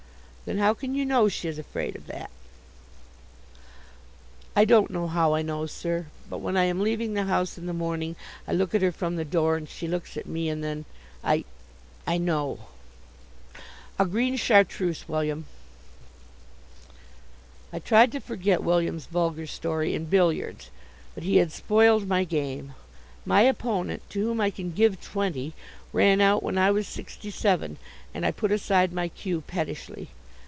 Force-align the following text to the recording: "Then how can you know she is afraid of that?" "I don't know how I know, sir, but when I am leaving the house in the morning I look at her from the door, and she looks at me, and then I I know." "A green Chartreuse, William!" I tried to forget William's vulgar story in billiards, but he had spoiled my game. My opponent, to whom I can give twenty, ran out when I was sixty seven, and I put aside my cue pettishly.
"Then 0.43 0.57
how 0.57 0.73
can 0.73 0.95
you 0.95 1.05
know 1.05 1.29
she 1.29 1.47
is 1.47 1.57
afraid 1.57 1.95
of 1.95 2.07
that?" 2.07 2.29
"I 4.53 4.65
don't 4.65 4.91
know 4.91 5.07
how 5.07 5.33
I 5.33 5.43
know, 5.43 5.65
sir, 5.65 6.07
but 6.29 6.39
when 6.39 6.57
I 6.57 6.65
am 6.65 6.81
leaving 6.81 7.13
the 7.13 7.23
house 7.23 7.57
in 7.57 7.67
the 7.67 7.73
morning 7.73 8.17
I 8.45 8.51
look 8.51 8.75
at 8.75 8.81
her 8.81 8.91
from 8.91 9.15
the 9.15 9.23
door, 9.23 9.55
and 9.55 9.69
she 9.69 9.87
looks 9.87 10.17
at 10.17 10.25
me, 10.25 10.49
and 10.49 10.61
then 10.61 10.83
I 11.23 11.45
I 12.05 12.17
know." 12.17 12.67
"A 13.97 14.05
green 14.05 14.35
Chartreuse, 14.35 15.07
William!" 15.07 15.45
I 17.71 17.79
tried 17.79 18.11
to 18.11 18.19
forget 18.19 18.61
William's 18.63 19.05
vulgar 19.05 19.47
story 19.47 19.93
in 19.95 20.05
billiards, 20.05 20.69
but 21.15 21.23
he 21.23 21.37
had 21.37 21.53
spoiled 21.53 22.09
my 22.09 22.25
game. 22.25 22.73
My 23.25 23.41
opponent, 23.43 24.01
to 24.09 24.21
whom 24.25 24.41
I 24.41 24.49
can 24.49 24.71
give 24.73 24.99
twenty, 25.01 25.53
ran 25.93 26.19
out 26.19 26.43
when 26.43 26.57
I 26.57 26.71
was 26.71 26.87
sixty 26.89 27.29
seven, 27.31 27.77
and 28.13 28.25
I 28.25 28.31
put 28.31 28.51
aside 28.51 28.91
my 28.91 29.07
cue 29.07 29.41
pettishly. 29.45 30.09